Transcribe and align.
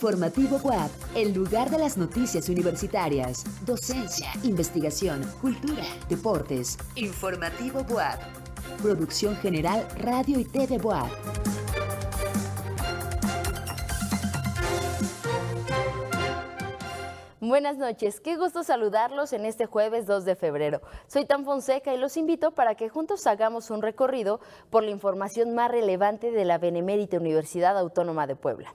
Informativo 0.00 0.56
WAP, 0.56 0.90
el 1.14 1.34
lugar 1.34 1.68
de 1.68 1.76
las 1.76 1.98
noticias 1.98 2.48
universitarias, 2.48 3.44
docencia, 3.66 4.30
investigación, 4.44 5.30
cultura, 5.42 5.82
deportes. 6.08 6.78
Informativo 6.94 7.82
WAP. 7.82 8.18
Producción 8.80 9.36
General 9.36 9.86
Radio 9.98 10.40
y 10.40 10.46
TV 10.46 10.78
WAP. 10.78 11.06
Buenas 17.40 17.76
noches, 17.76 18.20
qué 18.20 18.38
gusto 18.38 18.64
saludarlos 18.64 19.34
en 19.34 19.44
este 19.44 19.66
jueves 19.66 20.06
2 20.06 20.24
de 20.24 20.34
febrero. 20.34 20.80
Soy 21.08 21.26
Tan 21.26 21.44
Fonseca 21.44 21.92
y 21.92 21.98
los 21.98 22.16
invito 22.16 22.52
para 22.52 22.74
que 22.74 22.88
juntos 22.88 23.26
hagamos 23.26 23.70
un 23.70 23.82
recorrido 23.82 24.40
por 24.70 24.82
la 24.82 24.92
información 24.92 25.54
más 25.54 25.70
relevante 25.70 26.30
de 26.30 26.46
la 26.46 26.56
Benemérita 26.56 27.18
Universidad 27.18 27.76
Autónoma 27.76 28.26
de 28.26 28.36
Puebla. 28.36 28.74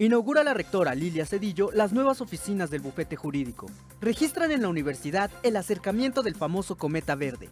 Inaugura 0.00 0.42
la 0.42 0.54
rectora 0.54 0.94
Lilia 0.94 1.26
Cedillo 1.26 1.70
las 1.74 1.92
nuevas 1.92 2.22
oficinas 2.22 2.70
del 2.70 2.80
bufete 2.80 3.16
jurídico. 3.16 3.66
Registran 4.00 4.50
en 4.50 4.62
la 4.62 4.68
universidad 4.70 5.30
el 5.42 5.56
acercamiento 5.56 6.22
del 6.22 6.34
famoso 6.34 6.78
cometa 6.78 7.16
verde. 7.16 7.50